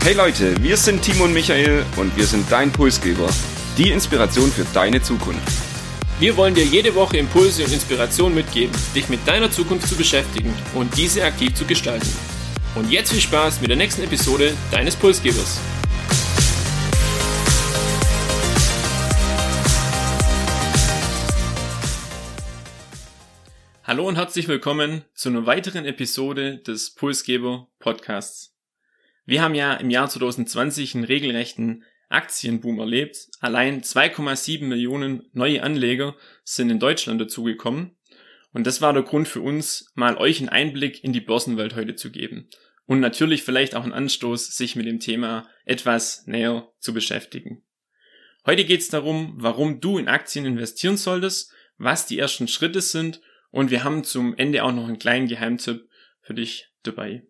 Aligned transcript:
Hey 0.00 0.14
Leute, 0.14 0.62
wir 0.62 0.76
sind 0.76 1.02
Timo 1.02 1.24
und 1.24 1.34
Michael 1.34 1.84
und 1.96 2.16
wir 2.16 2.24
sind 2.24 2.50
dein 2.50 2.72
Pulsgeber. 2.72 3.28
Die 3.76 3.90
Inspiration 3.90 4.50
für 4.50 4.64
deine 4.72 5.02
Zukunft. 5.02 5.42
Wir 6.18 6.36
wollen 6.36 6.54
dir 6.54 6.64
jede 6.64 6.94
Woche 6.94 7.18
Impulse 7.18 7.64
und 7.64 7.72
Inspiration 7.72 8.34
mitgeben, 8.34 8.74
dich 8.94 9.08
mit 9.08 9.26
deiner 9.26 9.50
Zukunft 9.50 9.86
zu 9.88 9.96
beschäftigen 9.96 10.54
und 10.74 10.96
diese 10.96 11.24
aktiv 11.24 11.52
zu 11.54 11.66
gestalten. 11.66 12.08
Und 12.74 12.90
jetzt 12.90 13.12
viel 13.12 13.20
Spaß 13.20 13.60
mit 13.60 13.70
der 13.70 13.76
nächsten 13.76 14.02
Episode 14.02 14.54
deines 14.70 14.96
Pulsgebers. 14.96 15.60
Hallo 23.82 24.06
und 24.06 24.16
herzlich 24.16 24.48
willkommen 24.48 25.04
zu 25.14 25.28
einer 25.28 25.44
weiteren 25.44 25.84
Episode 25.84 26.58
des 26.58 26.94
Pulsgeber 26.94 27.66
Podcasts. 27.78 28.57
Wir 29.28 29.42
haben 29.42 29.54
ja 29.54 29.74
im 29.74 29.90
Jahr 29.90 30.08
2020 30.08 30.94
einen 30.94 31.04
regelrechten 31.04 31.84
Aktienboom 32.08 32.78
erlebt. 32.78 33.28
Allein 33.40 33.82
2,7 33.82 34.64
Millionen 34.64 35.28
neue 35.34 35.62
Anleger 35.62 36.16
sind 36.44 36.70
in 36.70 36.80
Deutschland 36.80 37.20
dazugekommen. 37.20 37.94
Und 38.54 38.66
das 38.66 38.80
war 38.80 38.94
der 38.94 39.02
Grund 39.02 39.28
für 39.28 39.42
uns, 39.42 39.92
mal 39.94 40.16
euch 40.16 40.40
einen 40.40 40.48
Einblick 40.48 41.04
in 41.04 41.12
die 41.12 41.20
Börsenwelt 41.20 41.76
heute 41.76 41.94
zu 41.94 42.10
geben. 42.10 42.48
Und 42.86 43.00
natürlich 43.00 43.42
vielleicht 43.42 43.74
auch 43.74 43.82
einen 43.82 43.92
Anstoß, 43.92 44.56
sich 44.56 44.76
mit 44.76 44.86
dem 44.86 44.98
Thema 44.98 45.46
etwas 45.66 46.26
näher 46.26 46.72
zu 46.78 46.94
beschäftigen. 46.94 47.62
Heute 48.46 48.64
geht 48.64 48.80
es 48.80 48.88
darum, 48.88 49.34
warum 49.36 49.82
du 49.82 49.98
in 49.98 50.08
Aktien 50.08 50.46
investieren 50.46 50.96
solltest, 50.96 51.52
was 51.76 52.06
die 52.06 52.18
ersten 52.18 52.48
Schritte 52.48 52.80
sind 52.80 53.20
und 53.50 53.70
wir 53.70 53.84
haben 53.84 54.04
zum 54.04 54.34
Ende 54.38 54.64
auch 54.64 54.72
noch 54.72 54.88
einen 54.88 54.98
kleinen 54.98 55.28
Geheimtipp 55.28 55.86
für 56.22 56.32
dich 56.32 56.70
dabei. 56.82 57.24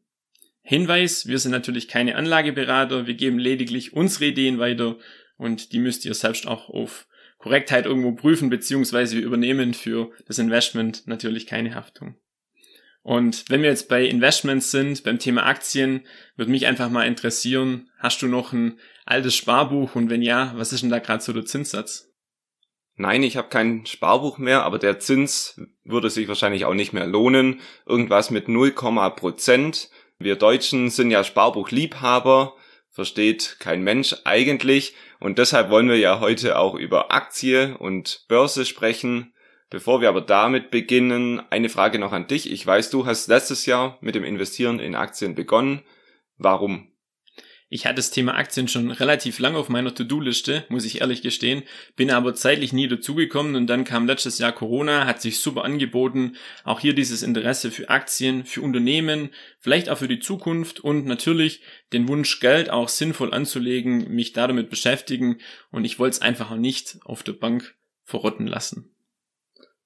Hinweis, 0.68 1.26
wir 1.26 1.38
sind 1.38 1.52
natürlich 1.52 1.88
keine 1.88 2.14
Anlageberater, 2.14 3.06
wir 3.06 3.14
geben 3.14 3.38
lediglich 3.38 3.94
unsere 3.94 4.26
Ideen 4.26 4.58
weiter 4.58 4.98
und 5.38 5.72
die 5.72 5.78
müsst 5.78 6.04
ihr 6.04 6.12
selbst 6.12 6.46
auch 6.46 6.68
auf 6.68 7.06
Korrektheit 7.38 7.86
irgendwo 7.86 8.12
prüfen, 8.12 8.50
beziehungsweise 8.50 9.16
wir 9.16 9.24
übernehmen 9.24 9.72
für 9.72 10.10
das 10.26 10.38
Investment 10.38 11.06
natürlich 11.06 11.46
keine 11.46 11.74
Haftung. 11.74 12.16
Und 13.00 13.46
wenn 13.48 13.62
wir 13.62 13.70
jetzt 13.70 13.88
bei 13.88 14.04
Investments 14.04 14.70
sind, 14.70 15.04
beim 15.04 15.18
Thema 15.18 15.46
Aktien, 15.46 16.02
würde 16.36 16.50
mich 16.50 16.66
einfach 16.66 16.90
mal 16.90 17.06
interessieren, 17.06 17.88
hast 17.98 18.20
du 18.20 18.26
noch 18.26 18.52
ein 18.52 18.78
altes 19.06 19.34
Sparbuch 19.34 19.94
und 19.94 20.10
wenn 20.10 20.20
ja, 20.20 20.52
was 20.56 20.74
ist 20.74 20.82
denn 20.82 20.90
da 20.90 20.98
gerade 20.98 21.24
so 21.24 21.32
der 21.32 21.46
Zinssatz? 21.46 22.12
Nein, 22.96 23.22
ich 23.22 23.38
habe 23.38 23.48
kein 23.48 23.86
Sparbuch 23.86 24.36
mehr, 24.36 24.64
aber 24.64 24.78
der 24.78 24.98
Zins 24.98 25.58
würde 25.84 26.10
sich 26.10 26.28
wahrscheinlich 26.28 26.66
auch 26.66 26.74
nicht 26.74 26.92
mehr 26.92 27.06
lohnen. 27.06 27.60
Irgendwas 27.86 28.30
mit 28.30 28.48
0, 28.48 28.72
Prozent. 28.72 29.88
Wir 30.18 30.34
Deutschen 30.34 30.90
sind 30.90 31.12
ja 31.12 31.22
Sparbuchliebhaber, 31.22 32.56
versteht 32.90 33.56
kein 33.60 33.82
Mensch 33.82 34.16
eigentlich. 34.24 34.94
Und 35.20 35.38
deshalb 35.38 35.70
wollen 35.70 35.88
wir 35.88 35.98
ja 35.98 36.18
heute 36.18 36.58
auch 36.58 36.74
über 36.74 37.12
Aktie 37.12 37.76
und 37.78 38.24
Börse 38.28 38.64
sprechen. 38.64 39.32
Bevor 39.70 40.00
wir 40.00 40.08
aber 40.08 40.22
damit 40.22 40.70
beginnen, 40.70 41.40
eine 41.50 41.68
Frage 41.68 41.98
noch 41.98 42.12
an 42.12 42.26
dich. 42.26 42.50
Ich 42.50 42.66
weiß, 42.66 42.90
du 42.90 43.06
hast 43.06 43.28
letztes 43.28 43.66
Jahr 43.66 43.98
mit 44.00 44.14
dem 44.14 44.24
Investieren 44.24 44.80
in 44.80 44.96
Aktien 44.96 45.34
begonnen. 45.34 45.82
Warum? 46.36 46.90
Ich 47.70 47.84
hatte 47.84 47.96
das 47.96 48.10
Thema 48.10 48.34
Aktien 48.34 48.66
schon 48.66 48.90
relativ 48.90 49.38
lang 49.40 49.54
auf 49.54 49.68
meiner 49.68 49.94
To-Do-Liste, 49.94 50.64
muss 50.70 50.86
ich 50.86 51.02
ehrlich 51.02 51.20
gestehen, 51.20 51.64
bin 51.96 52.10
aber 52.10 52.34
zeitlich 52.34 52.72
nie 52.72 52.88
dazugekommen 52.88 53.56
und 53.56 53.66
dann 53.66 53.84
kam 53.84 54.06
letztes 54.06 54.38
Jahr 54.38 54.52
Corona, 54.52 55.04
hat 55.04 55.20
sich 55.20 55.40
super 55.40 55.64
angeboten. 55.64 56.36
Auch 56.64 56.80
hier 56.80 56.94
dieses 56.94 57.22
Interesse 57.22 57.70
für 57.70 57.90
Aktien, 57.90 58.46
für 58.46 58.62
Unternehmen, 58.62 59.30
vielleicht 59.58 59.90
auch 59.90 59.98
für 59.98 60.08
die 60.08 60.20
Zukunft 60.20 60.80
und 60.80 61.04
natürlich 61.04 61.60
den 61.92 62.08
Wunsch, 62.08 62.40
Geld 62.40 62.70
auch 62.70 62.88
sinnvoll 62.88 63.34
anzulegen, 63.34 64.14
mich 64.14 64.32
da 64.32 64.46
damit 64.46 64.70
beschäftigen 64.70 65.38
und 65.70 65.84
ich 65.84 65.98
wollte 65.98 66.16
es 66.16 66.22
einfach 66.22 66.50
auch 66.50 66.56
nicht 66.56 66.98
auf 67.04 67.22
der 67.22 67.32
Bank 67.34 67.74
verrotten 68.02 68.46
lassen. 68.46 68.94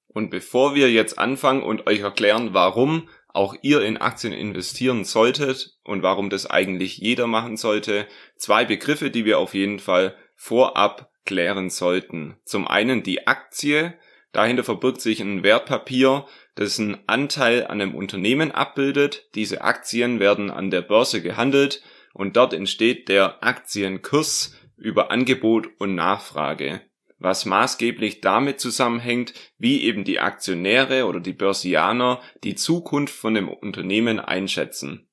Und 0.07 0.29
bevor 0.29 0.75
wir 0.75 0.89
jetzt 0.89 1.19
anfangen 1.19 1.63
und 1.63 1.87
euch 1.87 1.99
erklären, 1.99 2.53
warum 2.53 3.09
auch 3.33 3.55
ihr 3.61 3.81
in 3.81 3.97
Aktien 3.97 4.31
investieren 4.31 5.03
solltet 5.03 5.77
und 5.83 6.03
warum 6.03 6.29
das 6.29 6.49
eigentlich 6.49 6.97
jeder 6.97 7.27
machen 7.27 7.57
sollte. 7.57 8.07
Zwei 8.37 8.63
Begriffe, 8.63 9.09
die 9.09 9.25
wir 9.25 9.39
auf 9.39 9.55
jeden 9.55 9.79
Fall 9.79 10.15
vorab 10.35 11.11
klären 11.25 11.69
sollten. 11.69 12.37
Zum 12.45 12.67
einen 12.67 13.03
die 13.03 13.27
Aktie. 13.27 13.95
Dahinter 14.31 14.63
verbirgt 14.63 15.01
sich 15.01 15.19
ein 15.19 15.43
Wertpapier, 15.43 16.25
das 16.55 16.79
einen 16.79 16.97
Anteil 17.07 17.65
an 17.65 17.81
einem 17.81 17.95
Unternehmen 17.95 18.51
abbildet. 18.51 19.29
Diese 19.35 19.61
Aktien 19.61 20.19
werden 20.19 20.51
an 20.51 20.69
der 20.69 20.81
Börse 20.81 21.21
gehandelt 21.21 21.81
und 22.13 22.37
dort 22.37 22.53
entsteht 22.53 23.09
der 23.09 23.43
Aktienkurs 23.43 24.55
über 24.77 25.11
Angebot 25.11 25.69
und 25.79 25.95
Nachfrage 25.95 26.81
was 27.23 27.45
maßgeblich 27.45 28.19
damit 28.19 28.59
zusammenhängt, 28.59 29.33
wie 29.57 29.83
eben 29.83 30.03
die 30.03 30.19
Aktionäre 30.19 31.05
oder 31.05 31.21
die 31.21 31.31
Börsianer 31.31 32.21
die 32.43 32.55
Zukunft 32.55 33.15
von 33.15 33.33
dem 33.33 33.47
Unternehmen 33.47 34.19
einschätzen. 34.19 35.07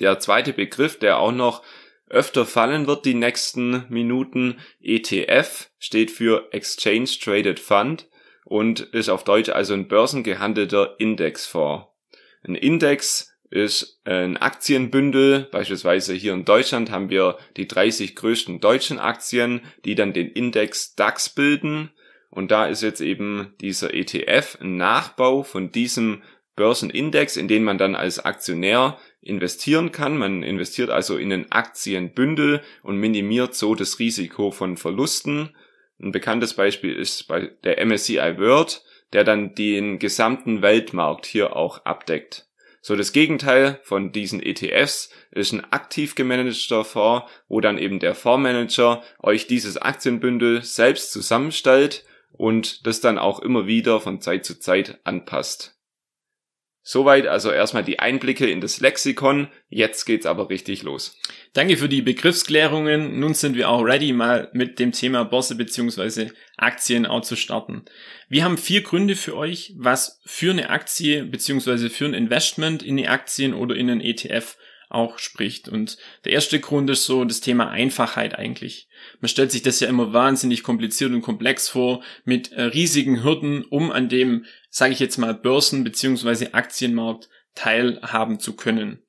Der 0.00 0.18
zweite 0.18 0.52
Begriff, 0.52 0.98
der 0.98 1.18
auch 1.18 1.30
noch 1.30 1.62
öfter 2.08 2.44
fallen 2.44 2.88
wird 2.88 3.04
die 3.04 3.14
nächsten 3.14 3.86
Minuten, 3.88 4.58
ETF, 4.80 5.70
steht 5.78 6.10
für 6.10 6.48
Exchange 6.52 7.08
Traded 7.22 7.60
Fund 7.60 8.08
und 8.44 8.80
ist 8.80 9.08
auf 9.08 9.22
Deutsch 9.22 9.50
also 9.50 9.74
ein 9.74 9.86
börsengehandelter 9.86 10.96
Indexfonds. 10.98 11.86
Ein 12.42 12.56
Index 12.56 13.35
ist 13.50 14.00
ein 14.04 14.36
Aktienbündel. 14.36 15.48
Beispielsweise 15.50 16.14
hier 16.14 16.32
in 16.32 16.44
Deutschland 16.44 16.90
haben 16.90 17.10
wir 17.10 17.38
die 17.56 17.68
30 17.68 18.16
größten 18.16 18.60
deutschen 18.60 18.98
Aktien, 18.98 19.60
die 19.84 19.94
dann 19.94 20.12
den 20.12 20.28
Index 20.28 20.94
DAX 20.94 21.28
bilden. 21.28 21.90
Und 22.30 22.50
da 22.50 22.66
ist 22.66 22.82
jetzt 22.82 23.00
eben 23.00 23.54
dieser 23.60 23.94
ETF 23.94 24.58
ein 24.60 24.76
Nachbau 24.76 25.42
von 25.42 25.70
diesem 25.70 26.22
Börsenindex, 26.56 27.36
in 27.36 27.48
den 27.48 27.64
man 27.64 27.78
dann 27.78 27.94
als 27.94 28.18
Aktionär 28.18 28.98
investieren 29.20 29.92
kann. 29.92 30.16
Man 30.16 30.42
investiert 30.42 30.90
also 30.90 31.16
in 31.16 31.32
ein 31.32 31.52
Aktienbündel 31.52 32.62
und 32.82 32.96
minimiert 32.96 33.54
so 33.54 33.74
das 33.74 33.98
Risiko 33.98 34.50
von 34.50 34.76
Verlusten. 34.76 35.54
Ein 36.00 36.12
bekanntes 36.12 36.54
Beispiel 36.54 36.94
ist 36.94 37.28
bei 37.28 37.52
der 37.64 37.84
MSCI 37.84 38.38
World, 38.38 38.82
der 39.12 39.24
dann 39.24 39.54
den 39.54 39.98
gesamten 39.98 40.62
Weltmarkt 40.62 41.26
hier 41.26 41.54
auch 41.56 41.84
abdeckt. 41.84 42.45
So 42.86 42.94
das 42.94 43.10
Gegenteil 43.10 43.80
von 43.82 44.12
diesen 44.12 44.40
ETFs 44.40 45.10
ist 45.32 45.50
ein 45.50 45.64
aktiv 45.72 46.14
gemanagter 46.14 46.84
Fonds, 46.84 47.28
wo 47.48 47.60
dann 47.60 47.78
eben 47.78 47.98
der 47.98 48.14
Fondsmanager 48.14 49.02
euch 49.20 49.48
dieses 49.48 49.76
Aktienbündel 49.76 50.62
selbst 50.62 51.10
zusammenstellt 51.10 52.04
und 52.30 52.86
das 52.86 53.00
dann 53.00 53.18
auch 53.18 53.40
immer 53.40 53.66
wieder 53.66 54.00
von 54.00 54.20
Zeit 54.20 54.44
zu 54.44 54.60
Zeit 54.60 55.00
anpasst. 55.02 55.76
Soweit 56.82 57.26
also 57.26 57.50
erstmal 57.50 57.82
die 57.82 57.98
Einblicke 57.98 58.48
in 58.48 58.60
das 58.60 58.78
Lexikon. 58.78 59.48
Jetzt 59.68 60.04
geht's 60.04 60.24
aber 60.24 60.48
richtig 60.48 60.84
los. 60.84 61.18
Danke 61.56 61.78
für 61.78 61.88
die 61.88 62.02
Begriffsklärungen. 62.02 63.18
Nun 63.18 63.32
sind 63.32 63.56
wir 63.56 63.70
auch 63.70 63.80
ready, 63.80 64.12
mal 64.12 64.50
mit 64.52 64.78
dem 64.78 64.92
Thema 64.92 65.24
Börse 65.24 65.54
bzw. 65.54 66.28
Aktien 66.58 67.06
auch 67.06 67.22
zu 67.22 67.34
starten. 67.34 67.86
Wir 68.28 68.44
haben 68.44 68.58
vier 68.58 68.82
Gründe 68.82 69.16
für 69.16 69.34
euch, 69.34 69.72
was 69.78 70.20
für 70.26 70.50
eine 70.50 70.68
Aktie 70.68 71.24
bzw. 71.24 71.88
für 71.88 72.04
ein 72.04 72.12
Investment 72.12 72.82
in 72.82 72.98
die 72.98 73.08
Aktien 73.08 73.54
oder 73.54 73.74
in 73.74 73.88
einen 73.88 74.02
ETF 74.02 74.58
auch 74.90 75.18
spricht. 75.18 75.70
Und 75.70 75.96
der 76.26 76.32
erste 76.32 76.60
Grund 76.60 76.90
ist 76.90 77.06
so 77.06 77.24
das 77.24 77.40
Thema 77.40 77.70
Einfachheit 77.70 78.38
eigentlich. 78.38 78.90
Man 79.20 79.30
stellt 79.30 79.50
sich 79.50 79.62
das 79.62 79.80
ja 79.80 79.88
immer 79.88 80.12
wahnsinnig 80.12 80.62
kompliziert 80.62 81.12
und 81.12 81.22
komplex 81.22 81.70
vor, 81.70 82.04
mit 82.26 82.52
äh, 82.52 82.64
riesigen 82.64 83.24
Hürden, 83.24 83.64
um 83.64 83.90
an 83.90 84.10
dem, 84.10 84.44
sage 84.68 84.92
ich 84.92 85.00
jetzt 85.00 85.16
mal, 85.16 85.32
Börsen- 85.32 85.84
bzw. 85.84 86.48
Aktienmarkt 86.52 87.30
teilhaben 87.54 88.40
zu 88.40 88.56
können. 88.56 89.05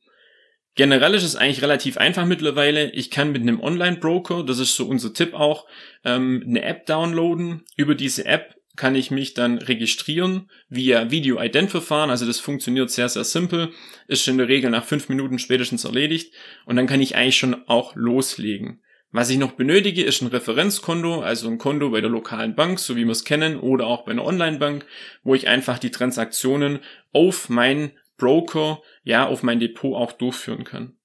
Generell 0.77 1.15
ist 1.15 1.24
es 1.24 1.35
eigentlich 1.35 1.63
relativ 1.63 1.97
einfach 1.97 2.27
mittlerweile. 2.27 2.91
Ich 2.91 3.09
kann 3.09 3.31
mit 3.31 3.41
einem 3.41 3.59
Online-Broker, 3.59 4.44
das 4.44 4.59
ist 4.59 4.75
so 4.75 4.85
unser 4.85 5.12
Tipp 5.12 5.33
auch, 5.33 5.65
ähm, 6.06 6.44
eine 6.45 6.62
App 6.62 6.85
downloaden. 6.85 7.63
Über 7.75 7.95
diese 7.95 8.25
App 8.25 8.56
kann 8.75 8.94
ich 8.94 9.09
mich 9.09 9.33
dann 9.33 9.57
registrieren 9.57 10.51
via 10.69 11.09
Video-Ident-Verfahren. 11.09 12.12
Also 12.12 12.27
das 12.27 12.39
funktioniert 12.39 12.91
sehr, 12.91 13.09
sehr 13.09 13.24
simpel. 13.24 13.71
Ist 14.07 14.27
in 14.27 14.38
der 14.38 14.50
Regel 14.50 14.69
nach 14.69 14.85
fünf 14.85 15.09
Minuten 15.09 15.39
spätestens 15.39 15.83
erledigt. 15.83 16.31
Und 16.65 16.75
dann 16.75 16.85
kann 16.85 17.01
ich 17.01 17.15
eigentlich 17.15 17.39
schon 17.39 17.68
auch 17.68 17.95
loslegen. 17.95 18.83
Was 19.12 19.31
ich 19.31 19.39
noch 19.39 19.53
benötige, 19.53 20.03
ist 20.03 20.21
ein 20.21 20.27
Referenzkonto, 20.27 21.21
also 21.21 21.47
ein 21.47 21.57
Konto 21.57 21.89
bei 21.89 22.01
der 22.01 22.12
lokalen 22.12 22.53
Bank, 22.53 22.77
so 22.77 22.95
wie 22.95 23.06
wir 23.06 23.13
es 23.13 23.24
kennen, 23.24 23.57
oder 23.59 23.88
auch 23.88 24.06
bei 24.06 24.12
einer 24.12 24.25
Online-Bank, 24.25 24.85
wo 25.24 25.33
ich 25.33 25.47
einfach 25.47 25.79
die 25.79 25.91
Transaktionen 25.91 26.81
auf 27.13 27.50
meinen 27.50 27.94
Broker, 28.17 28.81
ja, 29.03 29.27
auf 29.27 29.43
mein 29.43 29.59
Depot 29.59 29.95
auch 29.95 30.11
durchführen 30.11 30.63
kann. 30.63 30.97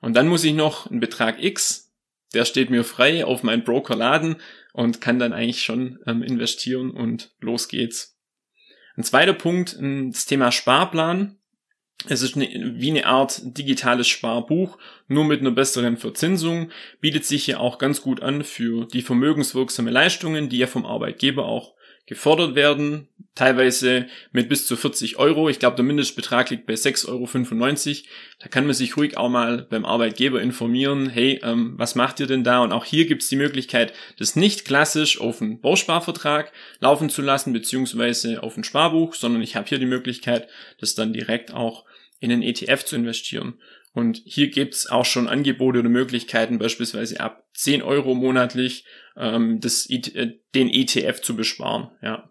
Und 0.00 0.14
dann 0.14 0.28
muss 0.28 0.44
ich 0.44 0.54
noch 0.54 0.90
einen 0.90 1.00
Betrag 1.00 1.42
X, 1.42 1.92
der 2.34 2.44
steht 2.44 2.70
mir 2.70 2.84
frei, 2.84 3.24
auf 3.24 3.42
meinen 3.42 3.64
Broker 3.64 3.94
laden 3.94 4.36
und 4.72 5.00
kann 5.00 5.18
dann 5.18 5.32
eigentlich 5.32 5.62
schon 5.62 5.98
ähm, 6.06 6.22
investieren 6.22 6.90
und 6.90 7.34
los 7.40 7.68
geht's. 7.68 8.18
Ein 8.96 9.04
zweiter 9.04 9.32
Punkt, 9.32 9.76
das 9.80 10.26
Thema 10.26 10.52
Sparplan. 10.52 11.38
Es 12.08 12.20
ist 12.20 12.34
eine, 12.34 12.48
wie 12.76 12.90
eine 12.90 13.06
Art 13.06 13.40
digitales 13.44 14.08
Sparbuch, 14.08 14.76
nur 15.06 15.24
mit 15.24 15.40
einer 15.40 15.52
besseren 15.52 15.96
Verzinsung, 15.96 16.70
bietet 17.00 17.24
sich 17.24 17.46
ja 17.46 17.58
auch 17.58 17.78
ganz 17.78 18.02
gut 18.02 18.22
an 18.22 18.42
für 18.42 18.86
die 18.86 19.02
vermögenswirksame 19.02 19.90
Leistungen, 19.90 20.48
die 20.48 20.58
ja 20.58 20.66
vom 20.66 20.84
Arbeitgeber 20.84 21.46
auch 21.46 21.74
gefordert 22.06 22.54
werden, 22.54 23.08
teilweise 23.34 24.06
mit 24.32 24.48
bis 24.48 24.66
zu 24.66 24.76
40 24.76 25.18
Euro. 25.18 25.48
Ich 25.48 25.58
glaube, 25.58 25.76
der 25.76 25.84
Mindestbetrag 25.84 26.50
liegt 26.50 26.66
bei 26.66 26.74
6,95 26.74 27.08
Euro. 27.08 28.08
Da 28.40 28.48
kann 28.48 28.66
man 28.66 28.74
sich 28.74 28.96
ruhig 28.96 29.16
auch 29.16 29.28
mal 29.28 29.66
beim 29.70 29.84
Arbeitgeber 29.84 30.42
informieren, 30.42 31.08
hey, 31.08 31.40
ähm, 31.42 31.74
was 31.76 31.94
macht 31.94 32.20
ihr 32.20 32.26
denn 32.26 32.44
da? 32.44 32.62
Und 32.62 32.72
auch 32.72 32.84
hier 32.84 33.06
gibt 33.06 33.22
es 33.22 33.28
die 33.28 33.36
Möglichkeit, 33.36 33.92
das 34.18 34.36
nicht 34.36 34.64
klassisch 34.64 35.20
auf 35.20 35.40
einen 35.40 35.60
Bausparvertrag 35.60 36.52
laufen 36.80 37.08
zu 37.08 37.22
lassen, 37.22 37.52
beziehungsweise 37.52 38.42
auf 38.42 38.56
ein 38.56 38.64
Sparbuch, 38.64 39.14
sondern 39.14 39.42
ich 39.42 39.56
habe 39.56 39.68
hier 39.68 39.78
die 39.78 39.86
Möglichkeit, 39.86 40.48
das 40.78 40.94
dann 40.94 41.12
direkt 41.12 41.54
auch 41.54 41.84
in 42.20 42.30
einen 42.30 42.42
ETF 42.42 42.84
zu 42.84 42.96
investieren. 42.96 43.54
Und 43.92 44.22
hier 44.24 44.48
gibt's 44.48 44.86
auch 44.86 45.04
schon 45.04 45.28
Angebote 45.28 45.80
oder 45.80 45.88
Möglichkeiten, 45.88 46.58
beispielsweise 46.58 47.20
ab 47.20 47.44
10 47.54 47.82
Euro 47.82 48.14
monatlich 48.14 48.86
ähm, 49.16 49.60
das, 49.60 49.88
äh, 49.88 50.38
den 50.54 50.70
ETF 50.70 51.20
zu 51.20 51.36
besparen. 51.36 51.90
Ja. 52.02 52.30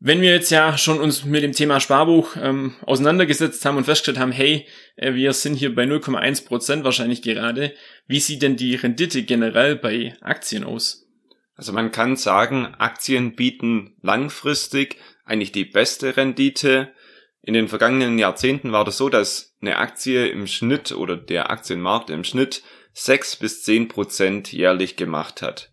Wenn 0.00 0.20
wir 0.20 0.30
jetzt 0.30 0.50
ja 0.50 0.78
schon 0.78 1.00
uns 1.00 1.24
mit 1.24 1.42
dem 1.42 1.52
Thema 1.52 1.80
Sparbuch 1.80 2.36
ähm, 2.40 2.76
auseinandergesetzt 2.82 3.64
haben 3.64 3.76
und 3.76 3.84
festgestellt 3.84 4.18
haben, 4.18 4.32
hey, 4.32 4.66
äh, 4.96 5.14
wir 5.14 5.32
sind 5.32 5.56
hier 5.56 5.74
bei 5.74 5.84
0,1 5.84 6.46
Prozent 6.46 6.84
wahrscheinlich 6.84 7.20
gerade, 7.20 7.74
wie 8.06 8.20
sieht 8.20 8.42
denn 8.42 8.56
die 8.56 8.76
Rendite 8.76 9.24
generell 9.24 9.76
bei 9.76 10.16
Aktien 10.20 10.64
aus? 10.64 11.06
Also 11.54 11.72
man 11.72 11.90
kann 11.90 12.14
sagen, 12.14 12.66
Aktien 12.78 13.34
bieten 13.34 13.96
langfristig 14.00 14.96
eigentlich 15.24 15.50
die 15.50 15.64
beste 15.64 16.16
Rendite, 16.16 16.92
in 17.42 17.54
den 17.54 17.68
vergangenen 17.68 18.18
Jahrzehnten 18.18 18.72
war 18.72 18.84
das 18.84 18.96
so, 18.98 19.08
dass 19.08 19.56
eine 19.60 19.78
Aktie 19.78 20.28
im 20.28 20.46
Schnitt 20.46 20.92
oder 20.92 21.16
der 21.16 21.50
Aktienmarkt 21.50 22.10
im 22.10 22.24
Schnitt 22.24 22.62
sechs 22.92 23.36
bis 23.36 23.62
zehn 23.62 23.88
Prozent 23.88 24.52
jährlich 24.52 24.96
gemacht 24.96 25.40
hat. 25.42 25.72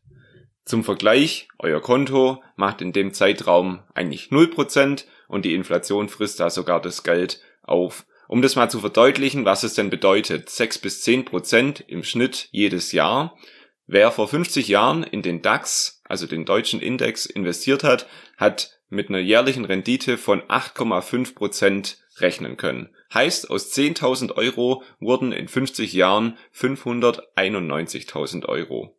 Zum 0.64 0.84
Vergleich, 0.84 1.48
euer 1.60 1.82
Konto 1.82 2.42
macht 2.56 2.82
in 2.82 2.92
dem 2.92 3.14
Zeitraum 3.14 3.84
eigentlich 3.94 4.32
null 4.32 4.48
Prozent 4.48 5.06
und 5.28 5.46
die 5.46 5.54
Inflation 5.54 6.10
frisst 6.10 6.40
da 6.40 6.50
sogar 6.50 6.82
das 6.82 7.04
Geld 7.04 7.42
auf. 7.62 8.06
Um 8.28 8.42
das 8.42 8.56
mal 8.56 8.70
zu 8.70 8.80
verdeutlichen, 8.80 9.46
was 9.46 9.64
es 9.64 9.76
denn 9.76 9.90
bedeutet, 9.90 10.50
sechs 10.50 10.80
bis 10.80 11.02
zehn 11.02 11.26
Prozent 11.26 11.84
im 11.88 12.04
Schnitt 12.04 12.48
jedes 12.52 12.92
Jahr. 12.92 13.38
Wer 13.86 14.12
vor 14.12 14.28
50 14.28 14.68
Jahren 14.68 15.04
in 15.04 15.22
den 15.22 15.44
DAX, 15.44 16.02
also 16.06 16.26
den 16.26 16.46
deutschen 16.46 16.82
Index, 16.82 17.28
investiert 17.28 17.84
hat, 17.84 18.08
hat 18.38 18.75
mit 18.90 19.10
einer 19.10 19.20
jährlichen 19.20 19.66
Rendite 19.66 20.18
von 20.18 20.42
8,5 20.42 21.36
Prozent 21.36 21.98
rechnen 22.18 22.58
können. 22.58 22.90
Heißt, 23.14 23.50
aus 23.50 23.74
10.000 23.74 24.34
Euro 24.36 24.84
wurden 25.00 25.32
in 25.32 25.48
50 25.48 25.94
Jahren 25.94 26.38
591.000 26.54 28.46
Euro. 28.46 28.98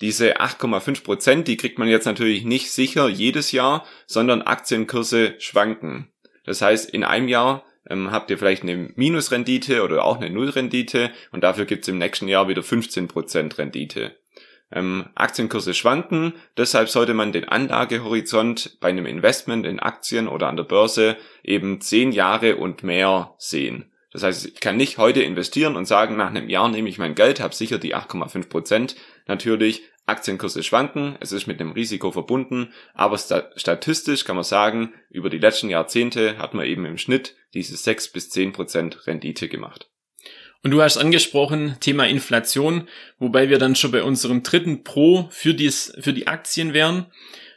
Diese 0.00 0.40
8,5 0.40 1.04
Prozent, 1.04 1.48
die 1.48 1.56
kriegt 1.56 1.78
man 1.78 1.88
jetzt 1.88 2.04
natürlich 2.04 2.44
nicht 2.44 2.70
sicher 2.70 3.08
jedes 3.08 3.52
Jahr, 3.52 3.86
sondern 4.06 4.42
Aktienkurse 4.42 5.36
schwanken. 5.38 6.12
Das 6.44 6.60
heißt, 6.60 6.90
in 6.90 7.02
einem 7.02 7.28
Jahr 7.28 7.64
ähm, 7.88 8.10
habt 8.10 8.30
ihr 8.30 8.38
vielleicht 8.38 8.62
eine 8.62 8.90
Minusrendite 8.94 9.82
oder 9.82 10.04
auch 10.04 10.16
eine 10.16 10.30
Nullrendite 10.30 11.12
und 11.32 11.42
dafür 11.42 11.64
gibt's 11.64 11.88
im 11.88 11.98
nächsten 11.98 12.28
Jahr 12.28 12.48
wieder 12.48 12.62
15 12.62 13.08
Prozent 13.08 13.56
Rendite. 13.58 14.16
Ähm, 14.72 15.06
Aktienkurse 15.14 15.74
schwanken, 15.74 16.32
deshalb 16.56 16.88
sollte 16.88 17.14
man 17.14 17.32
den 17.32 17.48
Anlagehorizont 17.48 18.78
bei 18.80 18.88
einem 18.88 19.06
Investment 19.06 19.64
in 19.64 19.78
Aktien 19.78 20.26
oder 20.26 20.48
an 20.48 20.56
der 20.56 20.64
Börse 20.64 21.16
eben 21.44 21.80
zehn 21.80 22.10
Jahre 22.10 22.56
und 22.56 22.82
mehr 22.82 23.34
sehen. 23.38 23.92
Das 24.12 24.22
heißt, 24.22 24.46
ich 24.46 24.60
kann 24.60 24.76
nicht 24.76 24.98
heute 24.98 25.22
investieren 25.22 25.76
und 25.76 25.84
sagen, 25.84 26.16
nach 26.16 26.30
einem 26.30 26.48
Jahr 26.48 26.68
nehme 26.68 26.88
ich 26.88 26.98
mein 26.98 27.14
Geld, 27.14 27.38
habe 27.38 27.54
sicher 27.54 27.78
die 27.78 27.94
8,5 27.94 28.48
Prozent. 28.48 28.96
Natürlich, 29.26 29.82
Aktienkurse 30.06 30.62
schwanken, 30.62 31.16
es 31.20 31.32
ist 31.32 31.46
mit 31.46 31.60
einem 31.60 31.72
Risiko 31.72 32.12
verbunden, 32.12 32.72
aber 32.94 33.18
statistisch 33.18 34.24
kann 34.24 34.36
man 34.36 34.44
sagen, 34.44 34.94
über 35.10 35.30
die 35.30 35.38
letzten 35.38 35.68
Jahrzehnte 35.68 36.38
hat 36.38 36.54
man 36.54 36.64
eben 36.64 36.86
im 36.86 36.96
Schnitt 36.96 37.36
diese 37.54 37.76
6 37.76 38.12
bis 38.12 38.30
10 38.30 38.52
Prozent 38.52 39.06
Rendite 39.06 39.48
gemacht. 39.48 39.90
Und 40.66 40.72
du 40.72 40.82
hast 40.82 40.96
angesprochen, 40.96 41.76
Thema 41.78 42.08
Inflation, 42.08 42.88
wobei 43.20 43.50
wir 43.50 43.60
dann 43.60 43.76
schon 43.76 43.92
bei 43.92 44.02
unserem 44.02 44.42
dritten 44.42 44.82
Pro 44.82 45.28
für, 45.30 45.54
dies, 45.54 45.92
für 46.00 46.12
die 46.12 46.26
Aktien 46.26 46.74
wären. 46.74 47.06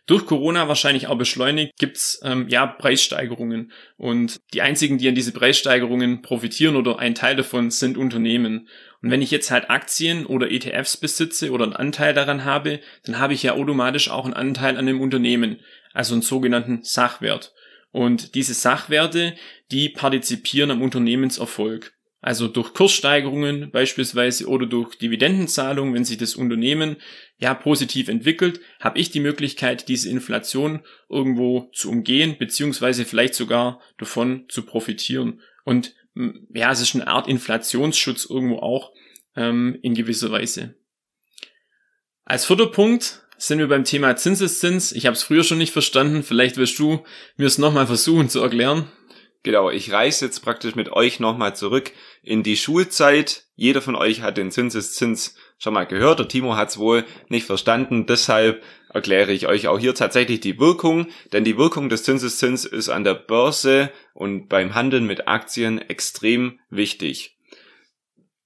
Durch 0.05 0.27
Corona 0.27 0.67
wahrscheinlich 0.67 1.07
auch 1.07 1.17
beschleunigt, 1.17 1.73
gibt's 1.79 2.19
ähm, 2.23 2.47
ja 2.49 2.67
Preissteigerungen. 2.67 3.71
Und 3.97 4.37
die 4.53 4.61
einzigen, 4.61 4.99
die 4.99 5.07
an 5.07 5.15
diese 5.15 5.31
Preissteigerungen 5.31 6.21
profitieren 6.21 6.75
oder 6.75 6.99
ein 6.99 7.15
Teil 7.15 7.35
davon 7.35 7.71
sind 7.71 7.97
Unternehmen. 7.97 8.69
Und 9.01 9.09
wenn 9.09 9.23
ich 9.23 9.31
jetzt 9.31 9.49
halt 9.49 9.71
Aktien 9.71 10.27
oder 10.27 10.51
ETFs 10.51 10.95
besitze 10.95 11.49
oder 11.49 11.63
einen 11.63 11.73
Anteil 11.73 12.13
daran 12.13 12.45
habe, 12.45 12.79
dann 13.07 13.17
habe 13.17 13.33
ich 13.33 13.41
ja 13.41 13.53
automatisch 13.53 14.11
auch 14.11 14.25
einen 14.25 14.35
Anteil 14.35 14.77
an 14.77 14.85
dem 14.85 15.01
Unternehmen, 15.01 15.61
also 15.93 16.13
einen 16.13 16.21
sogenannten 16.21 16.83
Sachwert. 16.83 17.55
Und 17.89 18.35
diese 18.35 18.53
Sachwerte, 18.53 19.33
die 19.71 19.89
partizipieren 19.89 20.69
am 20.69 20.83
Unternehmenserfolg. 20.83 21.98
Also 22.21 22.49
durch 22.49 22.73
Kurssteigerungen 22.73 23.71
beispielsweise 23.71 24.47
oder 24.47 24.65
durch 24.65 24.95
Dividendenzahlungen, 24.97 25.93
wenn 25.93 26.03
sich 26.03 26.17
das 26.17 26.35
Unternehmen 26.35 26.97
ja 27.37 27.53
positiv 27.53 28.09
entwickelt, 28.09 28.59
habe 28.81 28.99
ich 28.99 29.09
die 29.09 29.21
Möglichkeit, 29.21 29.87
diese 29.87 30.09
Inflation 30.09 30.81
irgendwo 31.07 31.69
zu 31.73 31.89
umgehen, 31.89 32.35
beziehungsweise 32.37 33.05
vielleicht 33.05 33.35
sogar 33.35 33.79
davon 33.97 34.45
zu 34.49 34.63
profitieren. 34.63 35.41
Und 35.63 35.95
ja, 36.53 36.71
es 36.71 36.81
ist 36.81 36.95
eine 36.95 37.07
Art 37.07 37.29
Inflationsschutz 37.29 38.25
irgendwo 38.29 38.57
auch 38.57 38.91
ähm, 39.37 39.77
in 39.81 39.93
gewisser 39.93 40.29
Weise. 40.31 40.75
Als 42.25 42.45
vierter 42.45 42.67
Punkt 42.67 43.21
sind 43.37 43.59
wir 43.59 43.69
beim 43.69 43.85
Thema 43.85 44.17
Zinseszins. 44.17 44.91
Ich 44.91 45.05
habe 45.05 45.15
es 45.15 45.23
früher 45.23 45.45
schon 45.45 45.57
nicht 45.57 45.71
verstanden. 45.71 46.23
Vielleicht 46.23 46.57
wirst 46.57 46.77
du 46.77 47.05
mir 47.37 47.45
es 47.45 47.57
nochmal 47.57 47.87
versuchen 47.87 48.27
zu 48.27 48.41
erklären. 48.41 48.91
Genau, 49.43 49.69
ich 49.69 49.93
reise 49.93 50.25
jetzt 50.25 50.41
praktisch 50.41 50.75
mit 50.75 50.91
euch 50.91 51.21
nochmal 51.21 51.55
zurück 51.55 51.93
in 52.21 52.43
die 52.43 52.57
Schulzeit. 52.57 53.45
Jeder 53.55 53.81
von 53.81 53.95
euch 53.95 54.21
hat 54.21 54.35
den 54.35 54.51
Zinseszins 54.51 55.35
schon 55.57 55.73
mal 55.73 55.85
gehört. 55.85 56.19
Der 56.19 56.27
Timo 56.27 56.57
hat 56.57 56.69
es 56.69 56.77
wohl 56.77 57.05
nicht 57.29 57.45
verstanden. 57.45 58.05
Deshalb 58.05 58.61
erkläre 58.89 59.31
ich 59.31 59.47
euch 59.47 59.69
auch 59.69 59.79
hier 59.79 59.95
tatsächlich 59.95 60.41
die 60.41 60.59
Wirkung. 60.59 61.07
Denn 61.31 61.45
die 61.45 61.57
Wirkung 61.57 61.87
des 61.87 62.03
Zinseszins 62.03 62.65
ist 62.65 62.89
an 62.89 63.05
der 63.05 63.13
Börse 63.13 63.91
und 64.13 64.49
beim 64.49 64.75
Handeln 64.75 65.05
mit 65.05 65.29
Aktien 65.29 65.79
extrem 65.79 66.59
wichtig. 66.69 67.37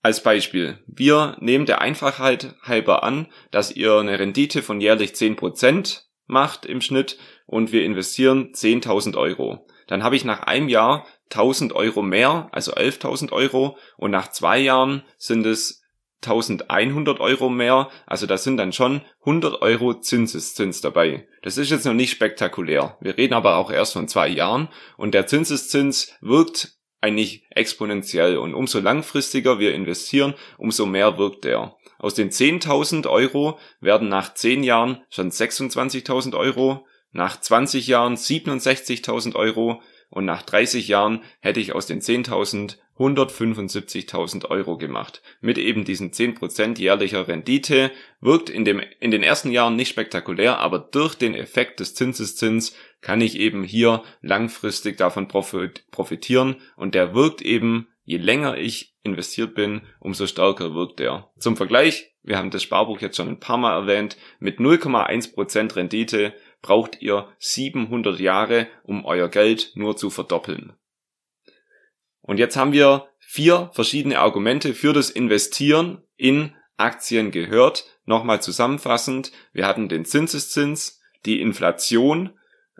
Als 0.04 0.22
Beispiel, 0.22 0.78
wir 0.86 1.38
nehmen 1.40 1.66
der 1.66 1.82
Einfachheit 1.82 2.54
halber 2.62 3.04
an, 3.04 3.32
dass 3.50 3.72
ihr 3.72 3.96
eine 3.96 4.20
Rendite 4.20 4.62
von 4.62 4.80
jährlich 4.80 5.14
10% 5.14 6.02
macht 6.28 6.68
im 6.68 6.82
Schnitt 6.82 7.18
und 7.48 7.72
wir 7.72 7.84
investieren 7.84 8.52
10.000 8.54 9.18
Euro 9.18 9.66
dann 9.94 10.04
habe 10.04 10.16
ich 10.16 10.26
nach 10.26 10.42
einem 10.42 10.70
Jahr 10.70 11.06
1000 11.26 11.74
Euro 11.74 12.02
mehr, 12.02 12.50
also 12.52 12.74
11.000 12.74 13.32
Euro 13.32 13.78
und 13.96 14.10
nach 14.10 14.32
zwei 14.32 14.58
Jahren 14.58 15.04
sind 15.20 15.46
es 15.46 15.84
1100 16.24 17.20
Euro 17.20 17.48
mehr, 17.48 17.92
also 18.08 18.26
da 18.26 18.40
sind 18.40 18.58
dann 18.58 18.74
schon 18.74 19.02
100 19.20 19.62
Euro 19.62 19.94
Zinseszins 19.94 20.82
dabei. 20.82 21.28
Das 21.44 21.60
ist 21.60 21.70
jetzt 21.70 21.86
noch 21.86 21.94
nicht 21.94 22.10
spektakulär. 22.10 22.98
Wir 23.02 23.20
reden 23.20 23.36
aber 23.36 23.58
auch 23.58 23.70
erst 23.70 23.94
von 23.94 24.08
zwei 24.08 24.30
Jahren 24.30 24.70
und 24.98 25.14
der 25.14 25.28
Zinseszins 25.28 26.16
wirkt 26.22 26.74
eigentlich 27.00 27.46
exponentiell 27.52 28.38
und 28.38 28.56
umso 28.56 28.80
langfristiger 28.80 29.60
wir 29.60 29.76
investieren, 29.76 30.34
umso 30.58 30.88
mehr 30.88 31.20
wirkt 31.20 31.44
der. 31.44 31.76
Aus 32.00 32.16
den 32.16 32.32
10.000 32.32 33.08
Euro 33.08 33.60
werden 33.80 34.10
nach 34.10 34.34
10 34.34 34.64
Jahren 34.64 35.04
schon 35.12 35.30
26.000 35.30 36.36
Euro, 36.36 36.88
nach 37.14 37.40
20 37.40 37.88
Jahren 37.88 38.16
67.000 38.16 39.36
Euro 39.36 39.82
und 40.10 40.26
nach 40.26 40.44
30 40.44 40.88
Jahren 40.88 41.24
hätte 41.40 41.60
ich 41.60 41.74
aus 41.74 41.88
den 41.88 42.02
10.000 42.02 42.78
175.000 42.98 44.50
Euro 44.50 44.78
gemacht. 44.78 45.22
Mit 45.42 45.58
eben 45.58 45.84
diesen 45.84 46.12
10% 46.12 46.78
jährlicher 46.80 47.28
Rendite 47.28 47.92
wirkt 48.22 48.50
in, 48.50 48.66
dem, 48.66 48.82
in 49.00 49.12
den 49.12 49.24
ersten 49.24 49.52
Jahren 49.52 49.76
nicht 49.76 49.90
spektakulär, 49.90 50.60
aber 50.60 50.80
durch 50.80 51.16
den 51.16 51.34
Effekt 51.34 51.80
des 51.80 51.96
Zinseszins 51.96 52.76
kann 53.02 53.22
ich 53.22 53.40
eben 53.40 53.64
hier 53.64 54.04
langfristig 54.22 54.98
davon 54.98 55.28
profitieren 55.28 56.58
und 56.76 56.94
der 56.94 57.16
wirkt 57.16 57.42
eben, 57.42 57.88
je 58.06 58.18
länger 58.18 58.58
ich 58.58 58.94
investiert 59.02 59.56
bin, 59.56 59.82
umso 60.00 60.28
stärker 60.28 60.76
wirkt 60.76 61.00
er. 61.00 61.32
Zum 61.40 61.58
Vergleich, 61.58 62.14
wir 62.22 62.38
haben 62.38 62.52
das 62.52 62.64
Sparbuch 62.64 63.02
jetzt 63.02 63.18
schon 63.18 63.28
ein 63.28 63.40
paar 63.40 63.58
Mal 63.58 63.74
erwähnt, 63.74 64.18
mit 64.40 64.60
0,1% 64.60 65.76
Rendite 65.76 66.34
braucht 66.64 67.04
ihr 67.04 67.28
700 67.38 68.20
Jahre, 68.20 68.68
um 68.84 69.06
euer 69.06 69.30
Geld 69.30 69.74
nur 69.76 69.96
zu 69.96 70.10
verdoppeln. 70.10 70.74
Und 72.22 72.40
jetzt 72.40 72.56
haben 72.56 72.72
wir 72.72 73.10
vier 73.20 73.70
verschiedene 73.74 74.18
Argumente 74.18 74.74
für 74.74 74.94
das 74.94 75.12
Investieren 75.12 76.02
in 76.16 76.56
Aktien 76.78 77.30
gehört. 77.30 77.86
Nochmal 78.06 78.42
zusammenfassend, 78.42 79.32
wir 79.52 79.68
hatten 79.68 79.90
den 79.90 80.06
Zinseszins, 80.06 81.02
die 81.26 81.42
Inflation, 81.42 82.32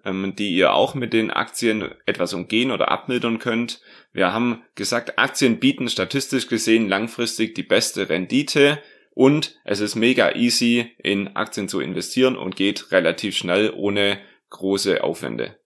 ähm, 0.06 0.34
die 0.36 0.56
ihr 0.56 0.74
auch 0.74 0.96
mit 0.96 1.14
den 1.14 1.30
Aktien 1.30 1.90
etwas 2.06 2.34
umgehen 2.34 2.72
oder 2.72 2.90
abmildern 2.90 3.40
könnt. 3.40 3.82
Wir 4.12 4.34
haben 4.34 4.64
gesagt, 4.76 5.20
Aktien 5.20 5.60
bieten 5.60 5.90
statistisch 5.90 6.48
gesehen 6.48 6.88
langfristig 6.88 7.54
die 7.56 7.64
beste 7.64 8.10
Rendite 8.10 8.82
und 9.16 9.60
es 9.64 9.80
ist 9.80 9.96
mega 9.96 10.36
easy 10.36 10.92
in 10.98 11.36
Aktien 11.36 11.70
zu 11.70 11.80
investieren 11.80 12.36
und 12.36 12.56
geht 12.56 12.92
relativ 12.92 13.36
schnell 13.36 13.72
ohne 13.76 14.20
große 14.50 15.04
Aufwände. 15.04 15.58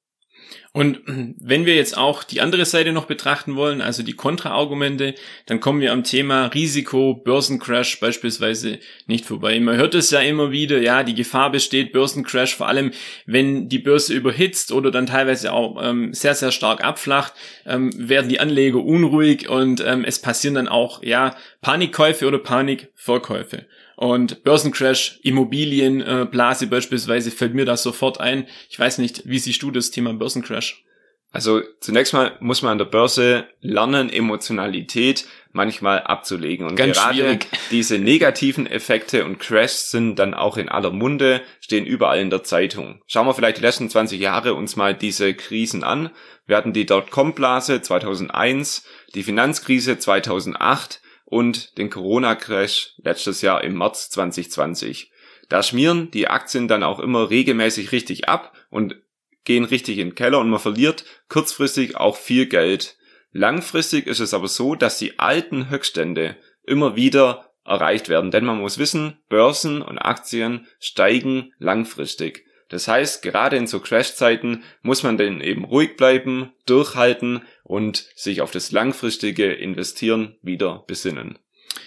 Und 0.74 1.00
wenn 1.40 1.66
wir 1.66 1.76
jetzt 1.76 1.98
auch 1.98 2.24
die 2.24 2.42
andere 2.42 2.66
Seite 2.66 2.92
noch 2.92 3.06
betrachten 3.06 3.56
wollen, 3.56 3.82
also 3.82 4.04
die 4.04 4.14
Kontraargumente, 4.14 5.16
dann 5.46 5.60
kommen 5.60 5.82
wir 5.82 5.92
am 5.92 6.04
Thema 6.04 6.48
Risiko, 6.48 7.16
Börsencrash 7.16 8.00
beispielsweise 8.00 8.80
nicht 9.08 9.26
vorbei. 9.26 9.60
Man 9.60 9.78
hört 9.78 9.96
es 9.96 10.12
ja 10.12 10.20
immer 10.20 10.52
wieder, 10.52 10.80
ja, 10.80 11.04
die 11.04 11.16
Gefahr 11.16 11.52
besteht, 11.52 11.94
Börsencrash, 11.94 12.56
vor 12.56 12.68
allem 12.68 12.92
wenn 13.26 13.70
die 13.70 13.80
Börse 13.80 14.14
überhitzt 14.14 14.72
oder 14.72 14.92
dann 14.92 15.08
teilweise 15.08 15.52
auch 15.52 15.82
ähm, 15.82 16.14
sehr, 16.14 16.36
sehr 16.36 16.52
stark 16.52 16.84
abflacht, 16.84 17.34
ähm, 17.66 17.92
werden 17.96 18.30
die 18.30 18.40
Anleger 18.40 18.84
unruhig 18.84 19.50
und 19.50 19.84
ähm, 19.86 20.04
es 20.04 20.20
passieren 20.20 20.56
dann 20.56 20.68
auch, 20.68 21.02
ja, 21.04 21.36
Panikkäufe 21.62 22.28
oder 22.28 22.40
Panikverkäufe. 22.40 23.66
Und 23.98 24.44
Börsencrash, 24.44 25.20
Immobilienblase 25.24 26.66
äh, 26.66 26.68
beispielsweise 26.68 27.32
fällt 27.32 27.56
mir 27.56 27.66
da 27.66 27.76
sofort 27.76 28.20
ein. 28.20 28.46
Ich 28.70 28.78
weiß 28.78 29.00
nicht, 29.00 29.24
wie 29.26 29.40
siehst 29.40 29.64
du 29.64 29.72
das 29.72 29.90
Thema 29.90 30.14
Börsencrash? 30.14 30.86
Also 31.32 31.62
zunächst 31.82 32.14
mal 32.14 32.38
muss 32.40 32.62
man 32.62 32.74
an 32.74 32.78
der 32.78 32.86
Börse 32.86 33.48
lernen, 33.60 34.12
Emotionalität 34.12 35.26
manchmal 35.52 36.04
abzulegen. 36.04 36.68
Und 36.68 36.76
Ganz 36.76 36.96
gerade 36.96 37.16
schwierig. 37.16 37.48
diese 37.72 37.98
negativen 37.98 38.68
Effekte 38.68 39.26
und 39.26 39.40
Crashs 39.40 39.90
sind 39.90 40.18
dann 40.18 40.36
auch 40.36 40.58
in 40.58 40.70
aller 40.70 40.92
Munde, 40.92 41.42
stehen 41.60 41.88
überall 41.88 42.20
in 42.20 42.30
der 42.30 42.44
Zeitung. 42.44 43.02
Schauen 43.08 43.26
wir 43.26 43.34
vielleicht 43.34 43.58
die 43.58 43.62
letzten 43.62 43.90
20 43.90 44.22
Jahre 44.22 44.54
uns 44.54 44.76
mal 44.76 44.94
diese 44.94 45.34
Krisen 45.34 45.84
an. 45.84 46.12
Wir 46.46 46.56
hatten 46.56 46.72
die 46.72 46.86
Dotcom-Blase 46.86 47.82
2001, 47.82 48.86
die 49.16 49.24
Finanzkrise 49.24 49.98
2008, 49.98 51.02
und 51.30 51.78
den 51.78 51.90
Corona-Crash 51.90 52.94
letztes 53.04 53.42
Jahr 53.42 53.62
im 53.62 53.78
März 53.78 54.10
2020. 54.12 55.12
Da 55.50 55.62
schmieren 55.62 56.10
die 56.12 56.30
Aktien 56.30 56.70
dann 56.70 56.84
auch 56.84 57.00
immer 57.00 57.30
regelmäßig 57.30 57.92
richtig 57.92 58.30
ab 58.30 58.54
und 58.70 58.96
gehen 59.44 59.66
richtig 59.66 59.98
in 59.98 60.10
den 60.10 60.16
Keller 60.16 60.40
und 60.40 60.50
man 60.50 60.60
verliert 60.60 61.04
kurzfristig 61.28 61.98
auch 61.98 62.16
viel 62.16 62.46
Geld. 62.46 62.98
Langfristig 63.34 64.08
ist 64.08 64.22
es 64.22 64.34
aber 64.34 64.48
so, 64.48 64.76
dass 64.76 65.00
die 65.00 65.20
alten 65.20 65.70
Höchststände 65.70 66.38
immer 66.64 66.96
wieder 66.96 67.52
erreicht 67.66 68.08
werden, 68.08 68.32
denn 68.32 68.46
man 68.46 68.60
muss 68.60 68.78
wissen, 68.78 69.20
Börsen 69.28 69.82
und 69.82 69.98
Aktien 69.98 70.66
steigen 70.80 71.52
langfristig. 71.60 72.46
Das 72.70 72.88
heißt, 72.88 73.22
gerade 73.22 73.58
in 73.58 73.68
so 73.68 73.80
Crash-Zeiten 73.80 74.64
muss 74.82 75.04
man 75.04 75.18
dann 75.18 75.42
eben 75.42 75.64
ruhig 75.64 75.96
bleiben, 75.96 76.52
durchhalten 76.66 77.44
und 77.64 78.10
sich 78.16 78.42
auf 78.42 78.52
das 78.52 78.72
langfristige 78.72 79.54
Investieren 79.54 80.36
wieder 80.42 80.84
besinnen. 80.88 81.40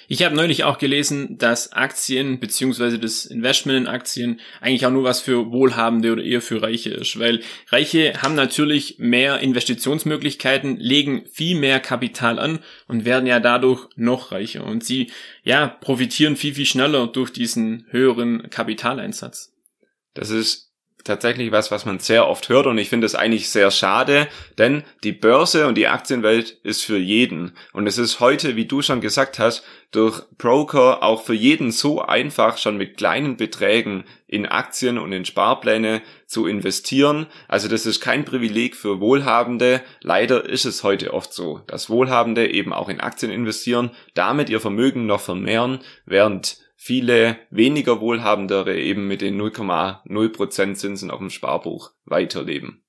Ich 0.09 0.25
habe 0.25 0.35
neulich 0.35 0.65
auch 0.65 0.79
gelesen, 0.79 1.39
dass 1.39 1.73
Aktien 1.73 2.41
beziehungsweise 2.41 2.99
das 2.99 3.27
Investment 3.27 3.79
in 3.79 3.87
Aktien 3.87 4.41
eigentlich 4.61 4.85
auch 4.85 4.91
nur 4.91 5.05
was 5.05 5.21
für 5.21 5.53
Wohlhabende 5.53 6.13
oder 6.13 6.23
eher 6.23 6.43
für 6.43 6.63
Reiche 6.63 6.91
ist, 6.91 7.19
weil 7.19 7.43
Reiche 7.69 8.15
haben 8.21 8.35
natürlich 8.35 8.99
mehr 8.99 9.39
Investitionsmöglichkeiten, 9.39 10.77
legen 10.79 11.27
viel 11.33 11.57
mehr 11.57 11.81
Kapital 11.81 12.39
an 12.39 12.59
und 12.89 13.05
werden 13.05 13.27
ja 13.27 13.39
dadurch 13.39 13.89
noch 13.97 14.33
reicher 14.33 14.65
und 14.65 14.85
sie 14.85 15.13
ja 15.45 15.69
profitieren 15.69 16.37
viel 16.37 16.55
viel 16.55 16.67
schneller 16.67 17.07
durch 17.07 17.31
diesen 17.31 17.87
höheren 17.91 18.51
Kapitaleinsatz. 18.51 19.53
Das 20.15 20.31
ist 20.31 20.70
tatsächlich 21.04 21.52
was, 21.52 21.71
was 21.71 21.85
man 21.85 21.99
sehr 21.99 22.28
oft 22.28 22.49
hört 22.49 22.66
und 22.66 22.78
ich 22.78 22.88
finde 22.88 23.07
es 23.07 23.14
eigentlich 23.14 23.50
sehr 23.50 23.71
schade, 23.71 24.28
denn 24.59 24.85
die 25.04 25.12
Börse 25.12 25.66
und 25.66 25.76
die 25.76 25.88
Aktienwelt 25.88 26.59
ist 26.62 26.85
für 26.85 26.99
jeden 26.99 27.52
und 27.73 27.87
es 27.87 27.99
ist 27.99 28.21
heute, 28.21 28.57
wie 28.57 28.66
du 28.66 28.83
schon 28.83 29.00
gesagt 29.00 29.38
hast, 29.38 29.64
durch 29.90 30.23
Broker 30.38 31.02
auch 31.02 31.25
für 31.25 31.35
jeden 31.35 31.73
so 31.73 32.00
einfach 32.00 32.59
schon 32.59 32.76
mit 32.76 32.97
kleinen 32.97 33.37
Beträgen 33.37 34.04
in 34.28 34.47
Aktien 34.47 34.99
und 34.99 35.12
in 35.12 35.25
Sparpläne 35.25 36.02
zu 36.26 36.47
investieren. 36.47 37.26
Also 37.49 37.66
das 37.66 37.87
ist 37.87 38.00
kein 38.00 38.25
Privileg 38.25 38.76
für 38.76 39.00
Wohlhabende. 39.00 39.83
Leider 40.00 40.49
ist 40.49 40.64
es 40.64 40.85
heute 40.85 41.12
oft 41.12 41.33
so, 41.33 41.61
dass 41.66 41.90
Wohlhabende 41.90 42.49
eben 42.49 42.73
auch 42.73 42.88
in 42.88 43.00
Aktien 43.00 43.33
investieren, 43.33 43.90
damit 44.14 44.49
ihr 44.49 44.61
Vermögen 44.61 45.07
noch 45.07 45.21
vermehren, 45.21 45.80
während 46.07 46.59
viele 46.83 47.37
weniger 47.51 48.01
Wohlhabendere 48.01 48.75
eben 48.75 49.07
mit 49.07 49.21
den 49.21 49.39
0,0% 49.39 50.75
Zinsen 50.77 51.11
auf 51.11 51.19
dem 51.19 51.29
Sparbuch 51.29 51.91
weiterleben. 52.07 52.83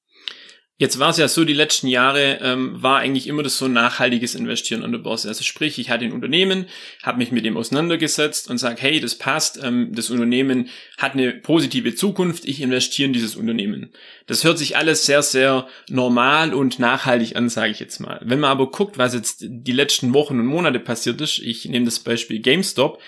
Jetzt 0.78 0.98
war 0.98 1.10
es 1.10 1.18
ja 1.18 1.28
so, 1.28 1.44
die 1.44 1.54
letzten 1.54 1.90
Jahre 1.90 2.40
ähm, 2.42 2.82
war 2.82 3.00
eigentlich 3.00 3.28
immer 3.28 3.44
das 3.44 3.58
so 3.58 3.68
nachhaltiges 3.68 4.34
Investieren 4.34 4.84
an 4.84 4.94
der 4.94 5.00
Börse. 5.00 5.28
Also 5.28 5.44
sprich, 5.44 5.78
ich 5.78 5.90
hatte 5.90 6.06
ein 6.06 6.14
Unternehmen, 6.14 6.68
habe 7.04 7.18
mich 7.18 7.34
mit 7.34 7.44
dem 7.44 7.58
auseinandergesetzt 7.58 8.50
und 8.50 8.60
sage, 8.60 8.82
hey, 8.82 9.02
das 9.02 9.16
passt, 9.16 9.62
ähm, 9.62 9.92
das 9.94 10.10
Unternehmen 10.10 10.70
hat 10.98 11.12
eine 11.12 11.34
positive 11.34 11.94
Zukunft, 11.94 12.46
ich 12.46 12.62
investiere 12.62 13.08
in 13.08 13.14
dieses 13.14 13.36
Unternehmen. 13.36 13.92
Das 14.26 14.46
hört 14.46 14.58
sich 14.58 14.78
alles 14.78 15.06
sehr, 15.06 15.22
sehr 15.22 15.68
normal 15.90 16.54
und 16.54 16.80
nachhaltig 16.80 17.36
an, 17.36 17.50
sage 17.50 17.72
ich 17.72 17.82
jetzt 17.82 18.00
mal. 18.00 18.22
Wenn 18.24 18.40
man 18.40 18.52
aber 18.52 18.72
guckt, 18.72 18.98
was 18.98 19.14
jetzt 19.14 19.46
die 19.46 19.74
letzten 19.74 20.14
Wochen 20.14 20.40
und 20.40 20.46
Monate 20.46 20.80
passiert 20.80 21.20
ist, 21.20 21.40
ich 21.40 21.66
nehme 21.66 21.86
das 21.86 22.00
Beispiel 22.00 22.40
GameStop, 22.40 23.00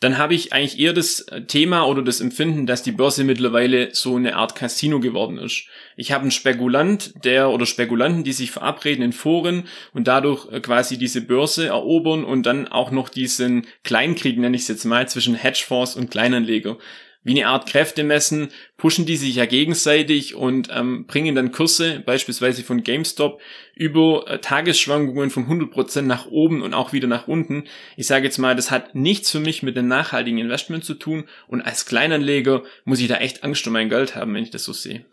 dann 0.00 0.16
habe 0.16 0.34
ich 0.34 0.52
eigentlich 0.52 0.78
eher 0.78 0.92
das 0.92 1.26
Thema 1.48 1.84
oder 1.84 2.02
das 2.02 2.20
Empfinden, 2.20 2.66
dass 2.66 2.84
die 2.84 2.92
Börse 2.92 3.24
mittlerweile 3.24 3.92
so 3.94 4.14
eine 4.14 4.36
Art 4.36 4.54
Casino 4.54 5.00
geworden 5.00 5.38
ist. 5.38 5.64
Ich 5.96 6.12
habe 6.12 6.22
einen 6.22 6.30
Spekulant, 6.30 7.24
der 7.24 7.50
oder 7.50 7.66
Spekulanten, 7.66 8.22
die 8.22 8.32
sich 8.32 8.52
verabreden 8.52 9.02
in 9.02 9.12
Foren 9.12 9.64
und 9.92 10.06
dadurch 10.06 10.50
äh, 10.52 10.60
quasi 10.60 10.98
diese 10.98 11.22
Börse 11.22 11.66
erobern 11.66 12.24
und 12.24 12.44
dann 12.44 12.68
auch 12.68 12.92
noch 12.92 13.08
diesen 13.08 13.66
Kleinkrieg, 13.82 14.38
nenne 14.38 14.56
ich 14.56 14.62
es 14.62 14.68
jetzt 14.68 14.84
mal, 14.84 15.08
zwischen 15.08 15.34
Hedgefonds 15.34 15.96
und 15.96 16.10
Kleinanleger 16.10 16.78
wie 17.22 17.32
eine 17.32 17.48
Art 17.48 17.68
Kräfte 17.68 18.04
messen, 18.04 18.48
pushen 18.76 19.04
die 19.04 19.16
sich 19.16 19.34
ja 19.34 19.46
gegenseitig 19.46 20.34
und 20.34 20.68
ähm, 20.72 21.06
bringen 21.06 21.34
dann 21.34 21.52
Kurse, 21.52 22.02
beispielsweise 22.04 22.62
von 22.62 22.82
GameStop, 22.82 23.40
über 23.74 24.24
äh, 24.28 24.38
Tagesschwankungen 24.38 25.30
von 25.30 25.46
100% 25.46 26.02
nach 26.02 26.26
oben 26.26 26.62
und 26.62 26.74
auch 26.74 26.92
wieder 26.92 27.08
nach 27.08 27.28
unten. 27.28 27.64
Ich 27.96 28.06
sage 28.06 28.24
jetzt 28.24 28.38
mal, 28.38 28.56
das 28.56 28.70
hat 28.70 28.94
nichts 28.94 29.30
für 29.30 29.40
mich 29.40 29.62
mit 29.62 29.76
einem 29.76 29.88
nachhaltigen 29.88 30.38
Investment 30.38 30.84
zu 30.84 30.94
tun 30.94 31.24
und 31.48 31.60
als 31.62 31.86
Kleinanleger 31.86 32.62
muss 32.84 33.00
ich 33.00 33.08
da 33.08 33.16
echt 33.16 33.44
Angst 33.44 33.66
um 33.66 33.72
mein 33.72 33.90
Geld 33.90 34.14
haben, 34.14 34.34
wenn 34.34 34.42
ich 34.44 34.50
das 34.50 34.64
so 34.64 34.72
sehe. 34.72 35.04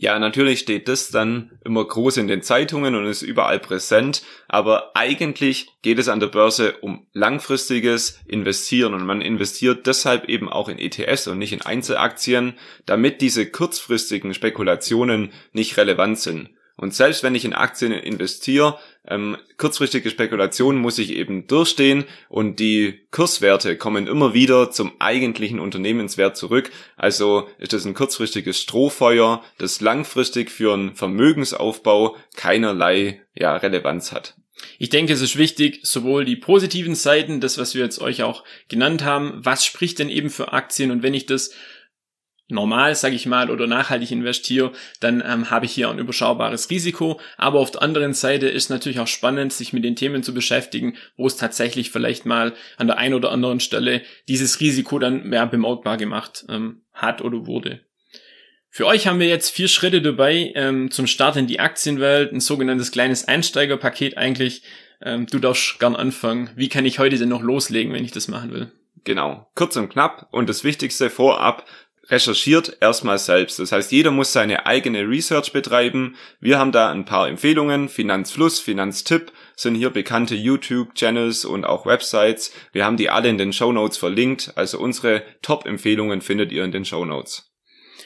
Ja, 0.00 0.20
natürlich 0.20 0.60
steht 0.60 0.86
das 0.86 1.10
dann 1.10 1.58
immer 1.64 1.84
groß 1.84 2.18
in 2.18 2.28
den 2.28 2.40
Zeitungen 2.40 2.94
und 2.94 3.06
ist 3.06 3.22
überall 3.22 3.58
präsent, 3.58 4.22
aber 4.46 4.92
eigentlich 4.94 5.70
geht 5.82 5.98
es 5.98 6.06
an 6.08 6.20
der 6.20 6.28
Börse 6.28 6.76
um 6.82 7.08
langfristiges 7.14 8.20
Investieren 8.28 8.94
und 8.94 9.04
man 9.04 9.20
investiert 9.20 9.88
deshalb 9.88 10.28
eben 10.28 10.48
auch 10.48 10.68
in 10.68 10.78
ETFs 10.78 11.26
und 11.26 11.38
nicht 11.38 11.52
in 11.52 11.62
Einzelaktien, 11.62 12.54
damit 12.86 13.20
diese 13.20 13.50
kurzfristigen 13.50 14.34
Spekulationen 14.34 15.32
nicht 15.50 15.76
relevant 15.76 16.20
sind. 16.20 16.50
Und 16.78 16.94
selbst 16.94 17.24
wenn 17.24 17.34
ich 17.34 17.44
in 17.44 17.54
Aktien 17.54 17.90
investiere, 17.90 18.78
ähm, 19.06 19.36
kurzfristige 19.56 20.10
Spekulationen 20.10 20.80
muss 20.80 20.98
ich 20.98 21.10
eben 21.10 21.48
durchstehen 21.48 22.04
und 22.28 22.60
die 22.60 23.00
Kurswerte 23.10 23.76
kommen 23.76 24.06
immer 24.06 24.32
wieder 24.32 24.70
zum 24.70 24.92
eigentlichen 25.00 25.58
Unternehmenswert 25.58 26.36
zurück. 26.36 26.70
Also 26.96 27.48
ist 27.58 27.72
es 27.72 27.84
ein 27.84 27.94
kurzfristiges 27.94 28.60
Strohfeuer, 28.60 29.42
das 29.58 29.80
langfristig 29.80 30.52
für 30.52 30.72
einen 30.72 30.94
Vermögensaufbau 30.94 32.16
keinerlei 32.36 33.22
ja, 33.34 33.56
Relevanz 33.56 34.12
hat. 34.12 34.36
Ich 34.78 34.88
denke, 34.88 35.12
es 35.12 35.20
ist 35.20 35.36
wichtig, 35.36 35.80
sowohl 35.82 36.24
die 36.24 36.36
positiven 36.36 36.94
Seiten, 36.94 37.40
das, 37.40 37.58
was 37.58 37.74
wir 37.74 37.82
jetzt 37.82 38.00
euch 38.00 38.22
auch 38.22 38.44
genannt 38.68 39.04
haben, 39.04 39.34
was 39.36 39.64
spricht 39.64 39.98
denn 39.98 40.08
eben 40.08 40.30
für 40.30 40.52
Aktien 40.52 40.90
und 40.92 41.02
wenn 41.02 41.14
ich 41.14 41.26
das 41.26 41.52
normal, 42.48 42.94
sage 42.94 43.14
ich 43.14 43.26
mal, 43.26 43.50
oder 43.50 43.66
nachhaltig 43.66 44.10
investiere, 44.10 44.72
dann 45.00 45.22
ähm, 45.26 45.50
habe 45.50 45.66
ich 45.66 45.72
hier 45.72 45.90
ein 45.90 45.98
überschaubares 45.98 46.70
Risiko. 46.70 47.20
Aber 47.36 47.60
auf 47.60 47.70
der 47.70 47.82
anderen 47.82 48.14
Seite 48.14 48.48
ist 48.48 48.70
natürlich 48.70 49.00
auch 49.00 49.06
spannend, 49.06 49.52
sich 49.52 49.72
mit 49.72 49.84
den 49.84 49.96
Themen 49.96 50.22
zu 50.22 50.34
beschäftigen, 50.34 50.96
wo 51.16 51.26
es 51.26 51.36
tatsächlich 51.36 51.90
vielleicht 51.90 52.26
mal 52.26 52.54
an 52.76 52.86
der 52.86 52.98
einen 52.98 53.14
oder 53.14 53.30
anderen 53.30 53.60
Stelle 53.60 54.02
dieses 54.28 54.60
Risiko 54.60 54.98
dann 54.98 55.24
mehr 55.24 55.46
bemerkbar 55.46 55.96
gemacht 55.96 56.44
ähm, 56.48 56.82
hat 56.92 57.22
oder 57.22 57.46
wurde. 57.46 57.80
Für 58.70 58.86
euch 58.86 59.06
haben 59.06 59.20
wir 59.20 59.28
jetzt 59.28 59.50
vier 59.50 59.68
Schritte 59.68 60.02
dabei 60.02 60.52
ähm, 60.54 60.90
zum 60.90 61.06
Start 61.06 61.36
in 61.36 61.46
die 61.46 61.60
Aktienwelt, 61.60 62.32
ein 62.32 62.40
sogenanntes 62.40 62.92
kleines 62.92 63.26
Einsteigerpaket 63.26 64.16
eigentlich. 64.16 64.62
Ähm, 65.00 65.26
du 65.26 65.38
darfst 65.38 65.78
gern 65.80 65.96
anfangen. 65.96 66.50
Wie 66.54 66.68
kann 66.68 66.84
ich 66.84 66.98
heute 66.98 67.16
denn 67.16 67.28
noch 67.28 67.42
loslegen, 67.42 67.92
wenn 67.92 68.04
ich 68.04 68.12
das 68.12 68.28
machen 68.28 68.52
will? 68.52 68.72
Genau, 69.04 69.48
kurz 69.54 69.76
und 69.76 69.88
knapp 69.88 70.28
und 70.32 70.48
das 70.48 70.64
Wichtigste 70.64 71.08
vorab, 71.08 71.64
recherchiert 72.10 72.78
erstmal 72.80 73.18
selbst. 73.18 73.58
Das 73.58 73.72
heißt, 73.72 73.92
jeder 73.92 74.10
muss 74.10 74.32
seine 74.32 74.66
eigene 74.66 75.08
Research 75.08 75.52
betreiben. 75.52 76.16
Wir 76.40 76.58
haben 76.58 76.72
da 76.72 76.90
ein 76.90 77.04
paar 77.04 77.28
Empfehlungen. 77.28 77.88
Finanzfluss, 77.88 78.60
Finanztipp 78.60 79.32
sind 79.56 79.74
hier 79.74 79.90
bekannte 79.90 80.34
YouTube-Channels 80.34 81.44
und 81.44 81.64
auch 81.64 81.86
Websites. 81.86 82.52
Wir 82.72 82.84
haben 82.84 82.96
die 82.96 83.10
alle 83.10 83.28
in 83.28 83.38
den 83.38 83.52
Show 83.52 83.72
Notes 83.72 83.98
verlinkt. 83.98 84.52
Also 84.56 84.78
unsere 84.78 85.22
Top-Empfehlungen 85.42 86.20
findet 86.20 86.52
ihr 86.52 86.64
in 86.64 86.72
den 86.72 86.84
Show 86.84 87.04
Notes. 87.04 87.47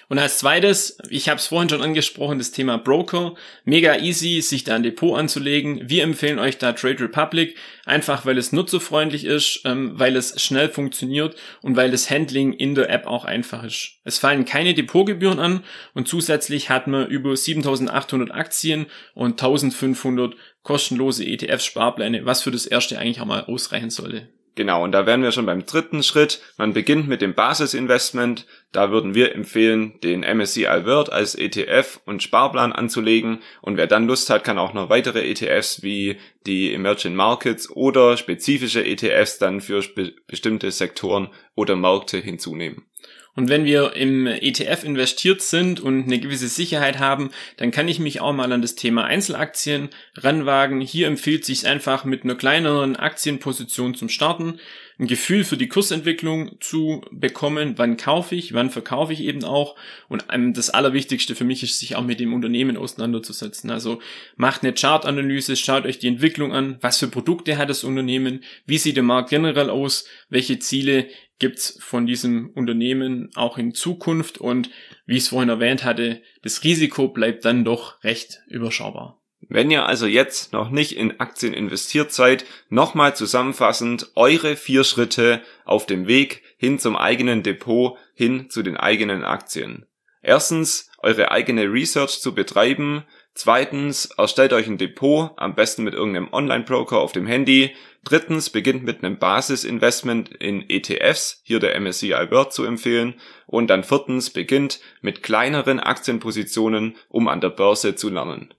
Und 0.08 0.18
als 0.18 0.38
zweites, 0.38 0.98
ich 1.08 1.28
habe 1.28 1.38
es 1.38 1.46
vorhin 1.46 1.68
schon 1.68 1.82
angesprochen, 1.82 2.38
das 2.38 2.50
Thema 2.50 2.78
Broker. 2.78 3.34
Mega 3.64 3.96
easy, 3.96 4.40
sich 4.40 4.64
da 4.64 4.74
ein 4.74 4.82
Depot 4.82 5.18
anzulegen. 5.18 5.88
Wir 5.88 6.02
empfehlen 6.02 6.38
euch 6.38 6.58
da 6.58 6.72
Trade 6.72 7.04
Republic, 7.04 7.56
einfach 7.84 8.26
weil 8.26 8.38
es 8.38 8.52
nutzerfreundlich 8.52 9.24
ist, 9.24 9.62
ähm, 9.64 9.98
weil 9.98 10.16
es 10.16 10.40
schnell 10.42 10.68
funktioniert 10.68 11.36
und 11.62 11.76
weil 11.76 11.90
das 11.90 12.10
Handling 12.10 12.52
in 12.52 12.74
der 12.74 12.90
App 12.90 13.06
auch 13.06 13.24
einfach 13.24 13.64
ist. 13.64 13.98
Es 14.04 14.18
fallen 14.18 14.44
keine 14.44 14.74
Depotgebühren 14.74 15.38
an 15.38 15.64
und 15.94 16.08
zusätzlich 16.08 16.70
hat 16.70 16.86
man 16.86 17.06
über 17.06 17.36
7800 17.36 18.32
Aktien 18.32 18.86
und 19.14 19.40
1500 19.42 20.34
kostenlose 20.62 21.24
ETF-Sparpläne, 21.24 22.24
was 22.24 22.42
für 22.42 22.50
das 22.50 22.66
erste 22.66 22.98
eigentlich 22.98 23.20
auch 23.20 23.26
mal 23.26 23.44
ausreichen 23.44 23.90
sollte. 23.90 24.28
Genau, 24.54 24.84
und 24.84 24.92
da 24.92 25.06
wären 25.06 25.22
wir 25.22 25.32
schon 25.32 25.46
beim 25.46 25.64
dritten 25.64 26.02
Schritt. 26.02 26.42
Man 26.58 26.74
beginnt 26.74 27.08
mit 27.08 27.22
dem 27.22 27.34
Basisinvestment. 27.34 28.46
Da 28.70 28.90
würden 28.90 29.14
wir 29.14 29.34
empfehlen, 29.34 29.98
den 30.02 30.20
MSCI 30.20 30.84
World 30.84 31.10
als 31.10 31.34
ETF 31.34 32.00
und 32.04 32.22
Sparplan 32.22 32.72
anzulegen. 32.72 33.38
Und 33.62 33.78
wer 33.78 33.86
dann 33.86 34.06
Lust 34.06 34.28
hat, 34.28 34.44
kann 34.44 34.58
auch 34.58 34.74
noch 34.74 34.90
weitere 34.90 35.26
ETFs 35.30 35.82
wie 35.82 36.18
die 36.46 36.74
Emerging 36.74 37.14
Markets 37.14 37.70
oder 37.70 38.18
spezifische 38.18 38.84
ETFs 38.84 39.38
dann 39.38 39.62
für 39.62 39.82
bestimmte 40.26 40.70
Sektoren 40.70 41.28
oder 41.54 41.74
Märkte 41.74 42.18
hinzunehmen. 42.18 42.84
Und 43.34 43.48
wenn 43.48 43.64
wir 43.64 43.94
im 43.94 44.26
ETF 44.26 44.84
investiert 44.84 45.40
sind 45.40 45.80
und 45.80 46.04
eine 46.04 46.20
gewisse 46.20 46.48
Sicherheit 46.48 46.98
haben, 46.98 47.30
dann 47.56 47.70
kann 47.70 47.88
ich 47.88 47.98
mich 47.98 48.20
auch 48.20 48.34
mal 48.34 48.52
an 48.52 48.60
das 48.60 48.74
Thema 48.74 49.04
Einzelaktien 49.04 49.88
ranwagen. 50.16 50.82
Hier 50.82 51.06
empfiehlt 51.06 51.44
sich 51.44 51.66
einfach 51.66 52.04
mit 52.04 52.24
einer 52.24 52.34
kleineren 52.34 52.96
Aktienposition 52.96 53.94
zum 53.94 54.10
Starten 54.10 54.60
ein 54.98 55.06
Gefühl 55.06 55.44
für 55.44 55.56
die 55.56 55.68
Kursentwicklung 55.68 56.60
zu 56.60 57.00
bekommen, 57.10 57.74
wann 57.76 57.96
kaufe 57.96 58.36
ich, 58.36 58.52
wann 58.52 58.70
verkaufe 58.70 59.12
ich 59.12 59.22
eben 59.22 59.42
auch. 59.42 59.74
Und 60.08 60.26
das 60.54 60.70
Allerwichtigste 60.70 61.34
für 61.34 61.44
mich 61.44 61.62
ist, 61.62 61.80
sich 61.80 61.96
auch 61.96 62.04
mit 62.04 62.20
dem 62.20 62.34
Unternehmen 62.34 62.76
auseinanderzusetzen. 62.76 63.70
Also 63.70 64.00
macht 64.36 64.62
eine 64.62 64.74
Chartanalyse, 64.74 65.56
schaut 65.56 65.86
euch 65.86 65.98
die 65.98 66.08
Entwicklung 66.08 66.52
an, 66.52 66.76
was 66.82 66.98
für 66.98 67.08
Produkte 67.08 67.56
hat 67.56 67.70
das 67.70 67.82
Unternehmen, 67.82 68.44
wie 68.66 68.78
sieht 68.78 68.96
der 68.96 69.02
Markt 69.02 69.30
generell 69.30 69.70
aus, 69.70 70.06
welche 70.28 70.58
Ziele 70.58 71.08
gibt's 71.42 71.76
von 71.80 72.06
diesem 72.06 72.50
Unternehmen 72.50 73.30
auch 73.34 73.58
in 73.58 73.74
Zukunft 73.74 74.38
und 74.38 74.70
wie 75.06 75.16
ich 75.16 75.24
es 75.24 75.28
vorhin 75.30 75.48
erwähnt 75.48 75.82
hatte, 75.82 76.22
das 76.42 76.62
Risiko 76.62 77.08
bleibt 77.08 77.44
dann 77.44 77.64
doch 77.64 78.02
recht 78.04 78.42
überschaubar. 78.46 79.20
Wenn 79.48 79.72
ihr 79.72 79.84
also 79.84 80.06
jetzt 80.06 80.52
noch 80.52 80.70
nicht 80.70 80.96
in 80.96 81.18
Aktien 81.18 81.52
investiert 81.52 82.12
seid, 82.12 82.44
nochmal 82.68 83.16
zusammenfassend 83.16 84.12
eure 84.14 84.54
vier 84.54 84.84
Schritte 84.84 85.42
auf 85.64 85.84
dem 85.84 86.06
Weg 86.06 86.42
hin 86.58 86.78
zum 86.78 86.94
eigenen 86.94 87.42
Depot, 87.42 87.98
hin 88.14 88.48
zu 88.48 88.62
den 88.62 88.76
eigenen 88.76 89.24
Aktien. 89.24 89.86
Erstens, 90.22 90.92
eure 90.98 91.32
eigene 91.32 91.64
Research 91.64 92.20
zu 92.20 92.36
betreiben. 92.36 93.02
Zweitens, 93.34 94.06
erstellt 94.18 94.52
euch 94.52 94.66
ein 94.66 94.76
Depot, 94.76 95.30
am 95.36 95.54
besten 95.54 95.84
mit 95.84 95.94
irgendeinem 95.94 96.32
Online-Broker 96.32 96.98
auf 96.98 97.12
dem 97.12 97.26
Handy. 97.26 97.74
Drittens, 98.04 98.50
beginnt 98.50 98.84
mit 98.84 99.02
einem 99.02 99.18
Basisinvestment 99.18 100.34
in 100.34 100.68
ETFs, 100.68 101.40
hier 101.44 101.58
der 101.58 101.80
MSCI 101.80 102.30
World 102.30 102.52
zu 102.52 102.64
empfehlen. 102.64 103.14
Und 103.46 103.68
dann 103.68 103.84
viertens, 103.84 104.30
beginnt 104.30 104.80
mit 105.00 105.22
kleineren 105.22 105.80
Aktienpositionen, 105.80 106.96
um 107.08 107.26
an 107.28 107.40
der 107.40 107.50
Börse 107.50 107.94
zu 107.94 108.10
lernen. 108.10 108.52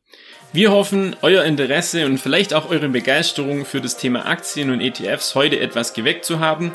Wir 0.54 0.72
hoffen, 0.72 1.16
euer 1.22 1.44
Interesse 1.44 2.06
und 2.06 2.20
vielleicht 2.20 2.54
auch 2.54 2.70
eure 2.70 2.90
Begeisterung 2.90 3.66
für 3.66 3.82
das 3.82 3.98
Thema 3.98 4.26
Aktien 4.26 4.72
und 4.72 4.82
ETFs 4.82 5.36
heute 5.36 5.60
etwas 5.60 5.94
geweckt 5.94 6.26
zu 6.26 6.40
haben. 6.40 6.72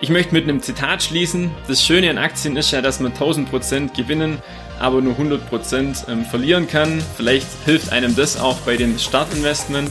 Ich 0.00 0.10
möchte 0.10 0.32
mit 0.32 0.44
einem 0.44 0.62
Zitat 0.62 1.02
schließen. 1.02 1.50
Das 1.66 1.84
Schöne 1.84 2.08
an 2.08 2.18
Aktien 2.18 2.56
ist 2.56 2.70
ja, 2.70 2.80
dass 2.80 3.00
man 3.00 3.12
1000% 3.12 3.96
gewinnen, 3.96 4.40
aber 4.80 5.00
nur 5.00 5.14
100% 5.14 6.08
ähm, 6.08 6.24
verlieren 6.24 6.66
kann. 6.66 7.02
Vielleicht 7.16 7.46
hilft 7.64 7.92
einem 7.92 8.14
das 8.14 8.38
auch 8.38 8.58
bei 8.58 8.76
dem 8.76 8.98
Startinvestment. 8.98 9.90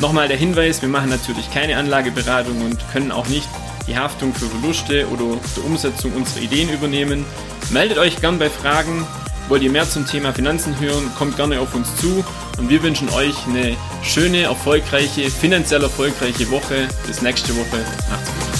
Nochmal 0.00 0.28
der 0.28 0.36
Hinweis, 0.36 0.82
wir 0.82 0.88
machen 0.88 1.08
natürlich 1.08 1.50
keine 1.52 1.76
Anlageberatung 1.76 2.60
und 2.64 2.78
können 2.92 3.12
auch 3.12 3.28
nicht 3.28 3.48
die 3.86 3.96
Haftung 3.96 4.34
für 4.34 4.46
Verluste 4.46 5.06
oder 5.08 5.38
der 5.56 5.64
Umsetzung 5.64 6.12
unserer 6.12 6.42
Ideen 6.42 6.68
übernehmen. 6.68 7.24
Meldet 7.70 7.98
euch 7.98 8.20
gern 8.20 8.38
bei 8.38 8.50
Fragen. 8.50 9.06
Wollt 9.48 9.62
ihr 9.62 9.70
mehr 9.70 9.88
zum 9.88 10.06
Thema 10.06 10.32
Finanzen 10.32 10.78
hören, 10.80 11.08
kommt 11.16 11.36
gerne 11.36 11.60
auf 11.60 11.72
uns 11.72 11.94
zu 11.96 12.24
und 12.58 12.68
wir 12.68 12.82
wünschen 12.82 13.08
euch 13.10 13.46
eine 13.46 13.76
schöne, 14.02 14.42
erfolgreiche, 14.42 15.30
finanziell 15.30 15.82
erfolgreiche 15.82 16.50
Woche. 16.50 16.88
Bis 17.06 17.22
nächste 17.22 17.54
Woche. 17.56 17.84
Macht's 18.10 18.30
gut. 18.40 18.55